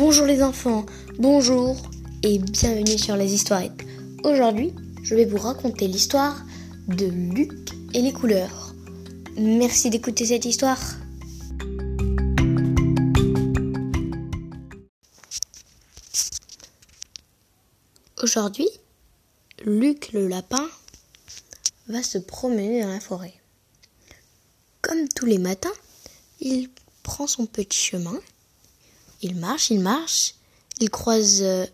[0.00, 0.86] Bonjour les enfants,
[1.18, 1.76] bonjour
[2.22, 3.84] et bienvenue sur les histoirettes.
[4.22, 6.40] Aujourd'hui, je vais vous raconter l'histoire
[6.86, 7.50] de Luc
[7.94, 8.76] et les couleurs.
[9.36, 10.78] Merci d'écouter cette histoire.
[18.22, 18.68] Aujourd'hui,
[19.64, 20.68] Luc le lapin
[21.88, 23.34] va se promener dans la forêt.
[24.80, 25.74] Comme tous les matins,
[26.38, 26.70] il
[27.02, 28.20] prend son petit chemin
[29.22, 30.34] il marche, il marche,
[30.80, 31.66] il croise euh,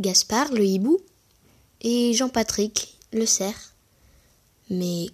[0.00, 0.98] Gaspard, le hibou,
[1.80, 3.72] et Jean-Patrick, le cerf.
[4.70, 5.06] Mais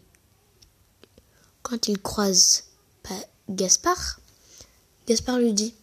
[1.62, 2.64] quand il croise
[3.48, 4.20] Gaspard,
[5.06, 5.74] Gaspard lui dit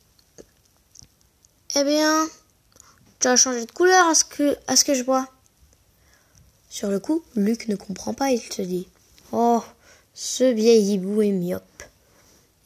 [1.76, 2.28] Eh bien,
[3.20, 5.28] tu as changé de couleur à ce que, à ce que je vois.
[6.70, 8.88] Sur le coup, Luc ne comprend pas, il se dit
[9.32, 9.64] Oh,
[10.14, 11.84] ce vieil hibou est myope.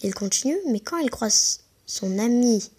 [0.02, 2.72] Il continue, mais quand il croise son ami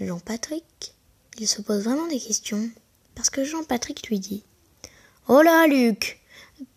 [0.00, 0.94] Jean-Patrick,
[1.38, 2.68] il se pose vraiment des questions.
[3.14, 4.42] Parce que Jean-Patrick lui dit
[5.28, 6.20] Oh là, Luc,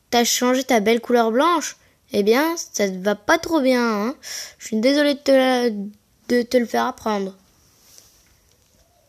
[0.09, 1.77] t'as changé ta belle couleur blanche
[2.11, 4.15] Eh bien, ça te va pas trop bien, hein
[4.57, 5.89] Je suis désolé de
[6.27, 7.35] te, le faire apprendre.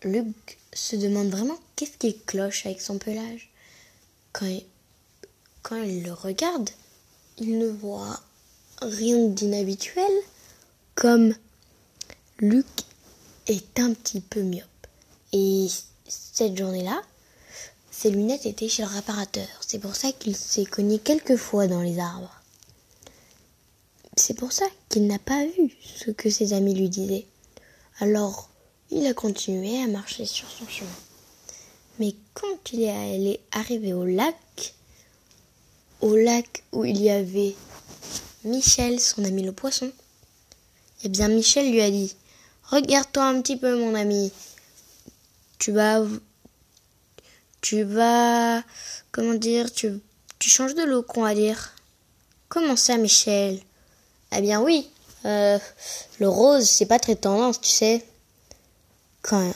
[0.03, 3.51] Luc se demande vraiment qu'est-ce qu'il cloche avec son pelage.
[4.33, 4.47] Quand
[5.83, 6.71] il le regarde,
[7.39, 8.21] il ne voit
[8.81, 10.11] rien d'inhabituel,
[10.95, 11.35] comme
[12.39, 12.67] Luc
[13.47, 14.65] est un petit peu myope.
[15.33, 15.69] Et
[16.07, 17.01] cette journée-là,
[17.91, 19.47] ses lunettes étaient chez le réparateur.
[19.61, 22.35] C'est pour ça qu'il s'est cogné quelques fois dans les arbres.
[24.17, 27.27] C'est pour ça qu'il n'a pas vu ce que ses amis lui disaient.
[28.01, 28.51] Alors,
[28.91, 30.91] il a continué à marcher sur son chemin.
[31.99, 34.75] Mais quand il est arrivé au lac,
[36.01, 37.55] au lac où il y avait
[38.45, 39.93] Michel, son ami le poisson,
[41.05, 42.15] eh bien Michel lui a dit
[42.71, 44.33] Regarde-toi un petit peu, mon ami.
[45.59, 46.05] Tu vas.
[47.61, 48.63] Tu vas.
[49.11, 50.01] Comment dire Tu,
[50.39, 51.75] tu changes de look, on va dire.
[52.49, 53.61] Comment ça, Michel?
[54.33, 54.89] Eh bien, oui.
[55.25, 55.59] Euh,
[56.21, 58.05] le rose, c'est pas très tendance, tu sais.
[59.23, 59.53] Quand,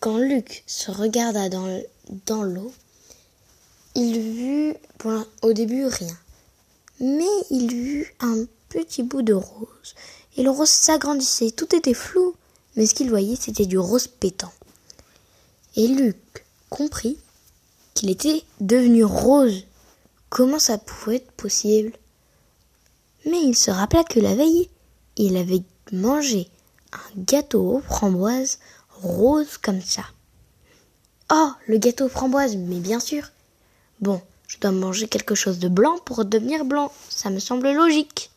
[0.00, 2.72] quand Luc se regarda dans, l'eau,
[3.94, 4.74] il vit
[5.42, 6.18] au début rien.
[6.98, 9.94] Mais il vit un petit bout de rose
[10.36, 11.50] et le rose s'agrandissait.
[11.50, 12.34] Tout était flou,
[12.76, 14.52] mais ce qu'il voyait, c'était du rose pétant.
[15.76, 17.18] Et Luc comprit
[17.94, 19.64] qu'il était devenu rose.
[20.28, 21.92] Comment ça pouvait être possible?
[23.24, 24.68] Mais il se rappela que la veille,
[25.16, 26.48] il avait mangé
[26.92, 28.58] un gâteau aux framboises
[28.90, 30.02] rose comme ça.
[31.32, 33.30] Oh, le gâteau aux framboises, mais bien sûr.
[34.00, 36.92] Bon, je dois manger quelque chose de blanc pour devenir blanc.
[37.08, 38.30] Ça me semble logique.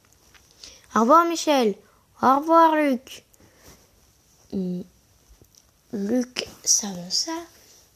[0.95, 1.75] Au revoir, Michel.
[2.21, 3.23] Au revoir, Luc.
[5.93, 7.31] Luc s'avança,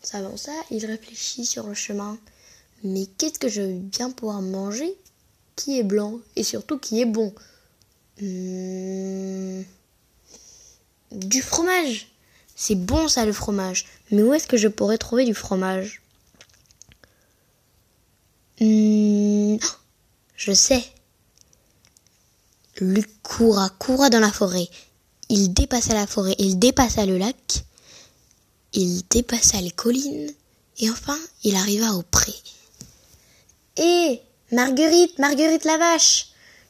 [0.02, 2.18] s'avança, il réfléchit sur le chemin.
[2.84, 4.96] Mais qu'est-ce que je vais bien pouvoir manger
[5.56, 7.34] qui est blanc et surtout qui est bon?
[8.22, 9.62] Hmm.
[11.12, 12.08] Du fromage.
[12.56, 13.86] C'est bon ça le fromage.
[14.12, 16.02] Mais où est-ce que je pourrais trouver du fromage?
[18.62, 19.58] Hmm.
[20.38, 20.84] Je sais.
[22.80, 24.68] Luc coura, coura dans la forêt.
[25.30, 27.64] Il dépassa la forêt, il dépassa le lac,
[28.74, 30.32] il dépassa les collines,
[30.80, 32.34] et enfin il arriva au pré.
[33.78, 36.30] Hé, Marguerite, Marguerite la vache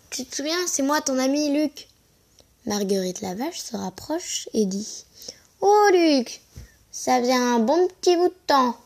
[0.10, 1.88] Tu te souviens, c'est moi ton ami Luc.
[2.66, 5.06] Marguerite la vache se rapproche et dit
[5.62, 6.42] Oh Luc,
[6.92, 8.78] ça faisait un bon petit bout de temps.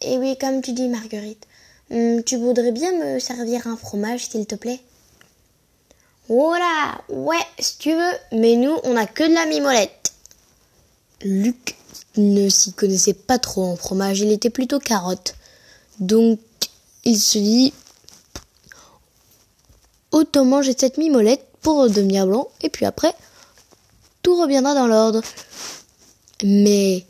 [0.00, 1.46] Et oui, comme tu dis, Marguerite,
[1.90, 4.80] hum, tu voudrais bien me servir un fromage, s'il te plaît?
[6.28, 10.12] Voilà, ouais, si tu veux, mais nous, on a que de la mimolette.
[11.22, 11.76] Luc
[12.16, 15.34] ne s'y connaissait pas trop en fromage, il était plutôt carotte.
[16.00, 16.38] Donc,
[17.04, 17.72] il se dit,
[20.10, 23.14] autant manger cette mimolette pour redevenir blanc, et puis après,
[24.22, 25.22] tout reviendra dans l'ordre.
[26.44, 27.04] Mais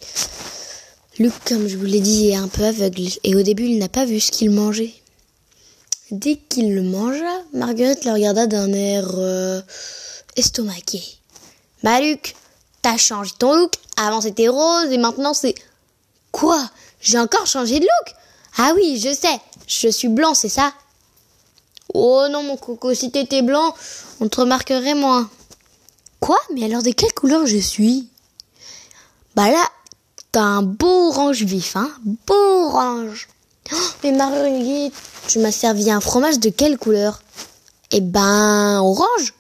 [1.18, 3.88] Luc, comme je vous l'ai dit, est un peu aveugle, et au début, il n'a
[3.88, 4.94] pas vu ce qu'il mangeait.
[6.10, 9.60] Dès qu'il le mangea, Marguerite le regarda d'un air euh,
[10.36, 11.02] estomaqué.
[11.82, 11.98] Bah
[12.80, 13.74] t'as changé ton look.
[13.96, 15.54] Avant c'était rose et maintenant c'est...
[16.32, 16.70] Quoi?
[17.00, 18.14] J'ai encore changé de look?
[18.56, 19.40] Ah oui, je sais.
[19.66, 20.72] Je suis blanc, c'est ça?
[21.92, 23.74] Oh non mon coco, si t'étais blanc,
[24.20, 25.28] on te remarquerait moins.
[26.20, 26.38] Quoi?
[26.54, 28.08] Mais alors de quelle couleur je suis?
[29.34, 29.64] Bah là,
[30.32, 31.90] t'as un beau orange vif, hein?
[32.26, 33.28] Beau orange.
[33.72, 34.94] Oh, mais Marguerite,
[35.26, 37.22] tu m'as servi un fromage de quelle couleur?
[37.90, 39.34] Eh ben, orange.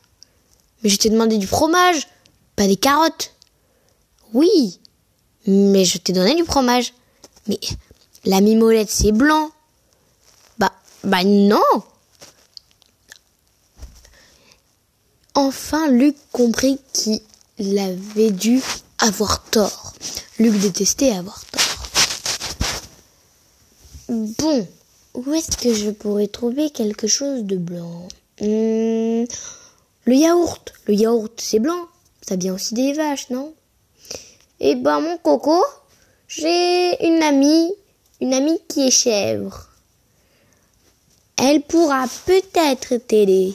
[0.82, 2.08] Mais je t'ai demandé du fromage,
[2.56, 3.34] pas des carottes.
[4.34, 4.78] Oui,
[5.46, 6.92] mais je t'ai donné du fromage.
[7.46, 7.58] Mais
[8.24, 9.50] la mimolette, c'est blanc.
[10.58, 10.72] Bah,
[11.04, 11.62] bah non.
[15.34, 18.60] Enfin, Luc comprit qu'il avait dû
[18.98, 19.94] avoir tort.
[20.38, 21.77] Luc détestait avoir tort.
[24.08, 24.66] Bon,
[25.14, 28.08] où est-ce que je pourrais trouver quelque chose de blanc?
[28.40, 29.24] Hmm,
[30.06, 30.72] Le yaourt.
[30.86, 31.86] Le yaourt, c'est blanc.
[32.22, 33.52] Ça vient aussi des vaches, non?
[34.60, 35.62] Eh ben, mon coco,
[36.26, 37.70] j'ai une amie,
[38.20, 39.68] une amie qui est chèvre.
[41.36, 43.54] Elle pourra peut-être t'aider.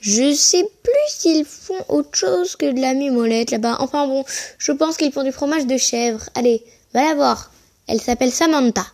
[0.00, 3.78] Je sais plus s'ils font autre chose que de la mimolette là-bas.
[3.80, 4.24] Enfin bon,
[4.58, 6.22] je pense qu'ils font du fromage de chèvre.
[6.34, 6.62] Allez,
[6.92, 7.50] va la voir.
[7.86, 8.84] Elle s'appelle Samantha.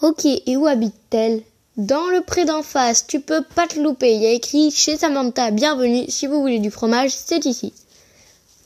[0.00, 1.42] Ok, et où habite-t-elle?
[1.76, 4.14] Dans le pré d'en face, tu peux pas te louper.
[4.14, 6.08] Il y a écrit chez Samantha, bienvenue.
[6.08, 7.72] Si vous voulez du fromage, c'est ici.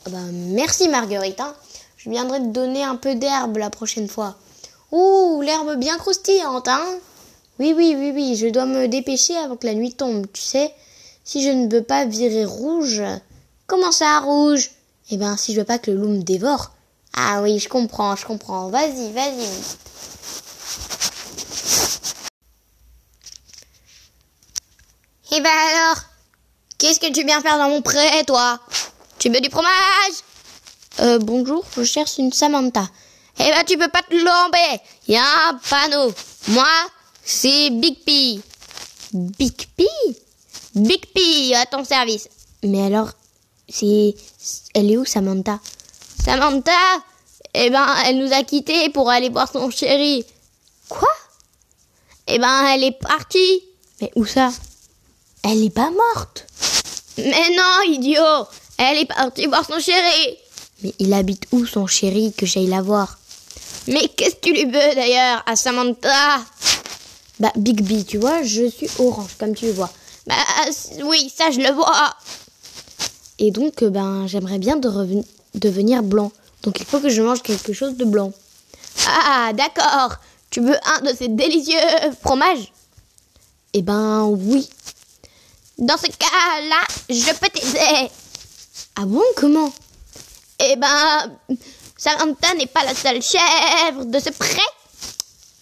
[0.05, 1.39] Ah bah, merci Marguerite.
[1.39, 1.55] Hein.
[1.97, 4.35] Je viendrai te donner un peu d'herbe la prochaine fois.
[4.91, 6.85] Ouh, l'herbe bien croustillante, hein
[7.57, 10.71] Oui, oui, oui, oui, je dois me dépêcher avant que la nuit tombe, tu sais.
[11.23, 13.01] Si je ne veux pas virer rouge.
[13.65, 14.69] Comment ça, rouge?
[15.09, 16.73] Eh ben, si je veux pas que le loup me dévore.
[17.15, 18.69] Ah oui, je comprends, je comprends.
[18.69, 19.47] Vas-y, vas-y.
[25.35, 26.03] Eh ben alors
[26.77, 28.59] Qu'est-ce que tu viens faire dans mon pré, toi?
[29.17, 29.71] Tu veux du fromage?
[30.99, 32.87] Euh, bonjour, je cherche une Samantha.
[33.39, 36.13] Eh ben, tu peux pas te lamber y a un panneau.
[36.49, 36.67] Moi,
[37.23, 38.41] c'est Big P.
[39.13, 39.85] Big P?
[40.75, 42.27] Big P, à ton service.
[42.63, 43.11] Mais alors,
[43.69, 44.13] c'est...
[44.75, 45.59] Elle est où, Samantha?
[46.23, 46.71] Samantha?
[47.53, 50.25] Eh ben, elle nous a quittés pour aller voir son chéri.
[50.89, 51.09] Quoi?
[52.27, 53.63] Eh ben, elle est partie.
[54.01, 54.51] Mais où ça?
[55.43, 56.47] Elle n'est pas morte.
[57.17, 58.47] Mais non, idiot
[58.77, 60.37] Elle est partie voir son chéri.
[60.81, 63.17] Mais il habite où son chéri que j'aille la voir?
[63.87, 66.39] Mais qu'est-ce que tu lui veux d'ailleurs à Samantha?
[67.39, 69.91] Bah Big B, tu vois, je suis orange comme tu le vois.
[70.27, 70.35] Bah
[71.03, 72.13] oui, ça je le vois.
[73.39, 74.89] Et donc, euh, ben, j'aimerais bien de
[75.55, 76.31] devenir blanc.
[76.63, 78.31] Donc il faut que je mange quelque chose de blanc.
[79.07, 80.17] Ah, d'accord.
[80.49, 81.77] Tu veux un de ces délicieux
[82.21, 82.71] fromages?
[83.73, 84.69] Eh ben oui,
[85.77, 88.11] dans ce cas-là, je peux t'aider.
[88.95, 89.71] Ah bon, comment?
[90.59, 91.57] Eh ben,
[91.97, 94.61] Samantha n'est pas la seule chèvre de ce pré.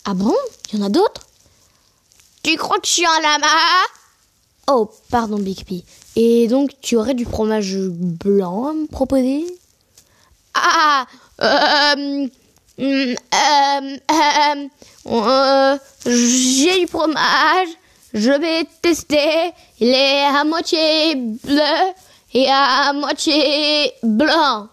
[0.05, 0.35] Ah bon?
[0.71, 1.27] Il y en a d'autres?
[2.43, 3.47] Tu crois que je suis un lama?
[4.67, 5.83] Oh, pardon, Big P.
[6.15, 9.45] Et donc, tu aurais du fromage blanc à me proposer?
[10.53, 11.05] Ah,
[11.41, 12.27] euh,
[12.79, 14.67] euh, euh,
[15.07, 17.69] euh j'ai du fromage
[18.13, 19.51] je vais tester.
[19.79, 21.93] Il est à moitié bleu
[22.33, 24.67] et à moitié blanc.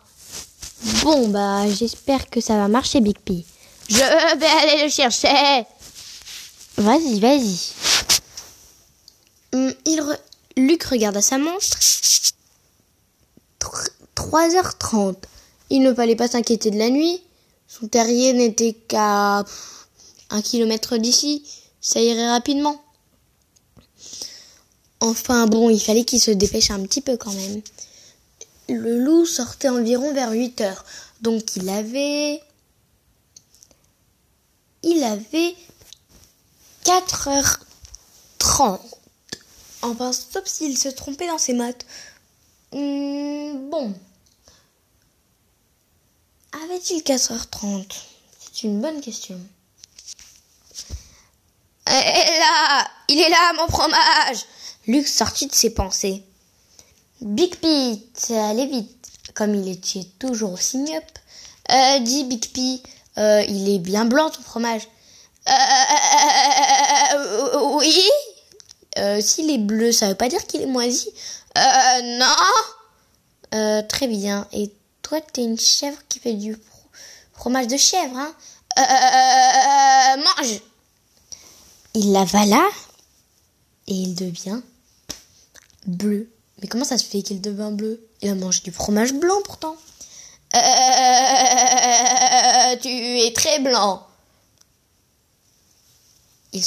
[1.02, 3.44] Bon, bah, j'espère que ça va marcher, Big P.
[3.88, 5.64] Je vais aller le chercher.
[6.76, 7.58] Vas-y, vas-y.
[9.54, 9.72] Hum,
[10.56, 11.78] Luc regarda sa montre.
[14.14, 15.16] 3h30.
[15.70, 17.22] Il ne fallait pas s'inquiéter de la nuit.
[17.66, 19.44] Son terrier n'était qu'à
[20.30, 21.44] un kilomètre d'ici.
[21.80, 22.82] Ça irait rapidement.
[25.00, 27.62] Enfin bon, il fallait qu'il se dépêche un petit peu quand même.
[28.68, 30.84] Le loup sortait environ vers 8 heures.
[31.20, 32.42] Donc il avait...
[34.82, 35.56] Il avait
[36.84, 38.80] 4h30.
[39.82, 41.86] Enfin, sauf s'il se trompait dans ses maths.
[42.72, 43.94] Hmm, bon.
[46.64, 47.86] Avait-il 4h30
[48.40, 49.40] C'est une bonne question.
[51.86, 54.44] Et là Il est là, mon fromage
[54.88, 56.24] Luc sortit de ses pensées.
[57.20, 59.06] Big Pete, allez vite.
[59.34, 61.18] Comme il était toujours aussi myope,
[61.70, 62.82] euh, dit Big P,
[63.18, 64.88] euh, il est bien blanc ton fromage.
[65.46, 65.52] Euh,
[67.74, 68.00] oui.
[69.20, 71.10] S'il est bleu, ça veut pas dire qu'il est moisi.
[71.54, 72.34] non.
[73.88, 74.48] très bien.
[74.52, 76.56] Et toi, t'es une chèvre qui fait du
[77.34, 78.34] fromage de chèvre, hein
[80.16, 80.60] Mange.
[81.94, 82.66] Il l'avala
[83.86, 84.60] et il devient
[85.88, 86.30] bleu.
[86.60, 88.06] Mais comment ça se fait qu'il devient bleu?
[88.22, 89.76] Il a mangé du fromage blanc pourtant.
[90.54, 90.60] Euh,
[92.80, 94.06] tu es très blanc.
[96.52, 96.62] Il,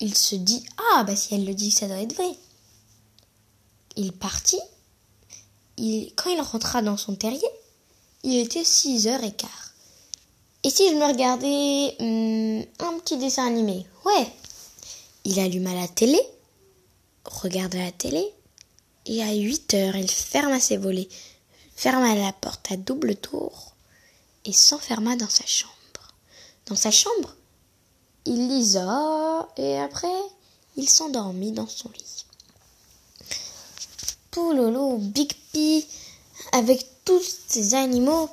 [0.00, 2.30] il se dit Ah, bah si elle le dit, ça doit être vrai.
[3.96, 4.60] Il partit.
[5.76, 7.40] Il, quand il rentra dans son terrier,
[8.22, 9.72] il était 6 heures et quart.
[10.62, 13.86] Et si je me regardais hmm, un petit dessin animé?
[14.04, 14.26] Ouais.
[15.24, 16.20] Il alluma la télé
[17.24, 18.24] regarde la télé
[19.06, 21.08] et à 8 heures, il ferma ses volets.
[21.76, 23.74] ferma la porte à double tour
[24.44, 25.72] et s'enferma dans sa chambre.
[26.66, 27.34] Dans sa chambre,
[28.24, 30.08] il lisa et après,
[30.76, 32.24] il s'endormit dans son lit.
[34.30, 35.84] Poulolo, Big P,
[36.52, 38.30] avec tous ces animaux,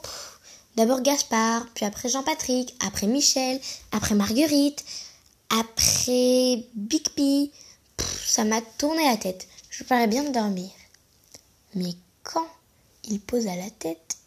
[0.76, 3.60] d'abord Gaspard, puis après Jean-Patrick, après Michel,
[3.92, 4.84] après Marguerite,
[5.50, 7.52] après Big P,
[8.26, 9.48] ça m'a tourné la tête.
[9.70, 10.70] Je parlais bien de dormir.
[11.76, 11.94] Mais
[12.24, 12.48] quand
[13.06, 14.18] il posa la tête,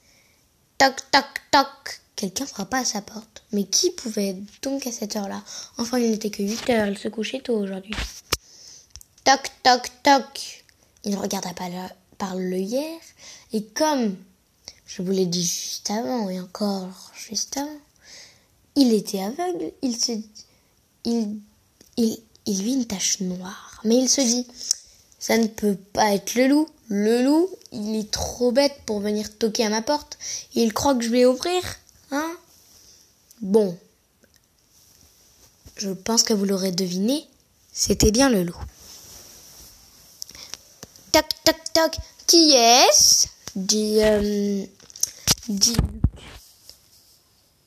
[0.78, 3.44] toc toc toc, quelqu'un frappa à sa porte.
[3.52, 5.42] Mais qui pouvait donc à cette heure-là?
[5.78, 7.94] Enfin, il n'était que 8 heures, il se couchait tôt aujourd'hui.
[9.24, 10.64] Toc toc toc.
[11.04, 11.68] Il regarda par,
[12.16, 13.00] par l'œillère
[13.52, 14.16] et comme
[14.86, 17.78] je vous l'ai dit juste avant et encore juste avant,
[18.74, 20.12] il était aveugle, il se
[21.04, 21.38] il,
[21.96, 23.80] il, il vit une tache noire.
[23.84, 24.46] Mais il se dit,
[25.18, 26.68] ça ne peut pas être le loup.
[26.88, 30.18] Le loup, il est trop bête pour venir toquer à ma porte.
[30.54, 31.62] Il croit que je vais ouvrir,
[32.10, 32.36] hein?
[33.40, 33.78] Bon.
[35.76, 37.26] Je pense que vous l'aurez deviné,
[37.72, 38.60] c'était bien le loup.
[41.10, 41.96] Toc, toc, toc.
[42.26, 43.26] Qui est-ce?
[43.56, 44.64] Dit, euh,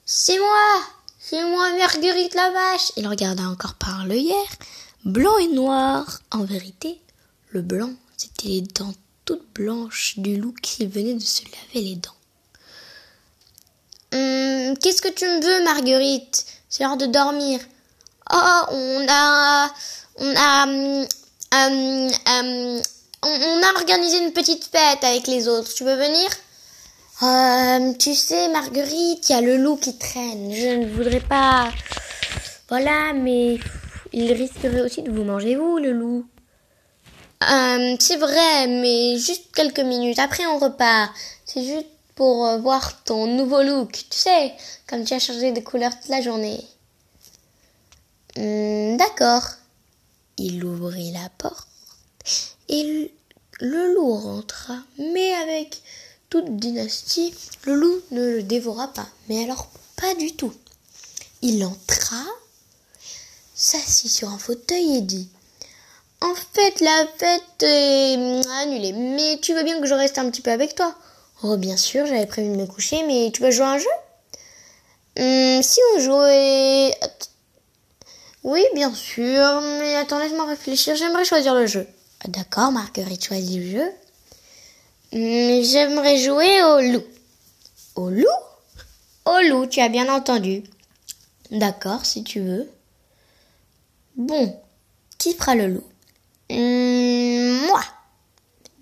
[0.05, 0.81] C'est moi
[1.29, 4.55] C'est moi, Marguerite la vache Il regarda encore par l'œillère,
[5.03, 6.21] blanc et noir.
[6.31, 7.01] En vérité,
[7.49, 8.93] le blanc, c'était les dents
[9.25, 12.11] toutes blanches du loup qui venait de se laver les dents.
[14.13, 16.45] Hum, qu'est-ce que tu me veux, Marguerite?
[16.69, 17.59] C'est l'heure de dormir.
[18.31, 19.69] Oh, on a,
[20.19, 21.07] on a, hum,
[21.51, 22.81] hum,
[23.23, 25.73] on a organisé une petite fête avec les autres.
[25.73, 26.29] Tu veux venir?
[27.19, 30.53] Tu sais, Marguerite, il y a le loup qui traîne.
[30.53, 31.71] Je ne voudrais pas.
[32.69, 33.57] Voilà, mais
[34.13, 36.27] il risquerait aussi de vous manger, vous, le loup.
[37.41, 40.19] Euh, c'est vrai, mais juste quelques minutes.
[40.19, 41.11] Après, on repart.
[41.43, 43.93] C'est juste pour euh, voir ton nouveau look.
[43.93, 44.53] Tu sais,
[44.87, 46.63] comme tu as changé de couleur toute la journée.
[48.35, 49.43] Hmm, d'accord.
[50.37, 51.67] Il ouvrit la porte
[52.69, 53.11] et
[53.59, 54.75] le loup rentra.
[54.99, 55.81] Mais avec
[56.29, 59.07] toute dynastie, le loup ne le dévora pas.
[59.29, 60.53] Mais alors, pas du tout.
[61.41, 62.23] Il entra,
[63.55, 65.29] s'assit sur un fauteuil et dit
[66.19, 70.41] en fait, la fête est annulée, mais tu veux bien que je reste un petit
[70.41, 70.95] peu avec toi?
[71.43, 73.85] Oh, bien sûr, j'avais prévu de me coucher, mais tu veux jouer un jeu?
[75.19, 76.95] Hum, Si on jouait...
[78.43, 81.85] Oui, bien sûr, mais attends, laisse-moi réfléchir, j'aimerais choisir le jeu.
[82.23, 83.91] Ah, d'accord, Marguerite choisit le jeu.
[85.11, 87.03] J'aimerais jouer au loup.
[87.95, 88.25] Au loup?
[89.25, 90.63] Au loup, tu as bien entendu.
[91.51, 92.69] D'accord, si tu veux.
[94.15, 94.59] Bon,
[95.17, 95.83] qui fera le loup?
[96.49, 97.81] Hum, moi.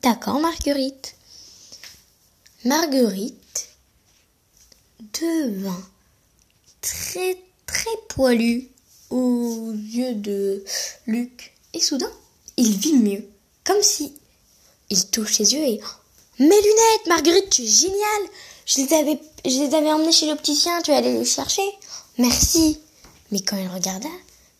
[0.01, 1.15] D'accord, Marguerite.
[2.63, 3.69] Marguerite
[5.21, 5.83] devint
[6.81, 8.67] très très poilue
[9.09, 10.63] aux yeux de
[11.05, 11.53] Luc.
[11.73, 12.11] Et soudain,
[12.57, 13.27] il vit mieux.
[13.63, 14.13] Comme si
[14.89, 15.79] il touche ses yeux et
[16.39, 18.29] mes lunettes, Marguerite, tu es géniale.
[18.65, 21.63] Je les avais, je les avais emmenées chez l'opticien, tu es allée les chercher.
[22.17, 22.79] Merci.
[23.31, 24.09] Mais quand il regarda,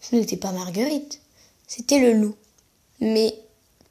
[0.01, 1.19] ce n'était pas Marguerite,
[1.67, 2.35] c'était le loup.
[2.99, 3.35] Mais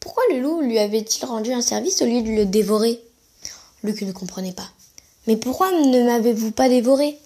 [0.00, 3.00] pourquoi le loup lui avait-il rendu un service au lieu de le dévorer?
[3.82, 4.70] Luc ne comprenait pas.
[5.26, 7.18] Mais pourquoi ne m'avez-vous pas dévoré?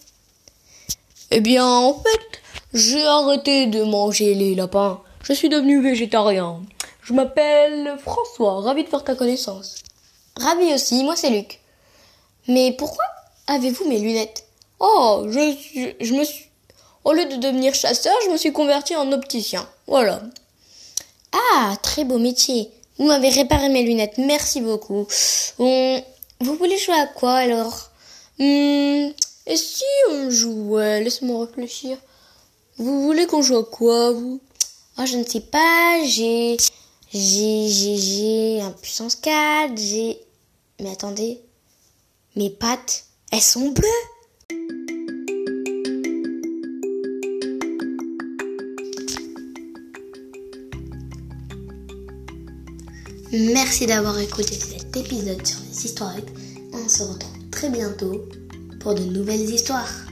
[1.31, 2.41] Eh bien, en fait,
[2.73, 5.01] j'ai arrêté de manger les lapins.
[5.23, 6.63] Je suis devenu végétarien.
[7.03, 9.77] Je m'appelle François, ravi de faire ta connaissance.
[10.39, 11.61] Ravi aussi, moi c'est Luc.
[12.47, 13.05] Mais pourquoi
[13.49, 14.45] avez-vous mes lunettes?
[14.81, 16.47] Oh, je, me suis...
[17.05, 19.69] Au lieu de devenir chasseur, je me suis converti en opticien.
[19.87, 20.23] Voilà.
[21.33, 22.71] Ah, très beau métier.
[22.99, 24.19] Vous m'avez réparé mes lunettes.
[24.19, 25.07] Merci beaucoup.
[25.59, 27.91] Vous voulez jouer à quoi alors?
[28.39, 29.09] Hmm,
[29.47, 31.03] Et si on jouait?
[31.03, 31.99] Laisse-moi réfléchir.
[32.77, 34.41] Vous voulez qu'on joue à quoi, vous?
[34.97, 35.99] Ah, je ne sais pas.
[36.05, 36.57] J'ai...
[37.13, 37.69] J'ai...
[37.69, 37.97] J'ai...
[37.97, 38.61] J'ai...
[38.61, 39.77] Un puissance 4.
[39.77, 40.21] J'ai...
[40.81, 41.41] Mais attendez.
[42.37, 43.89] Mes pattes, elles sont bleues
[53.33, 56.15] Merci d'avoir écouté cet épisode sur les histoires.
[56.73, 58.25] On se retrouve très bientôt
[58.81, 60.08] pour de nouvelles histoires.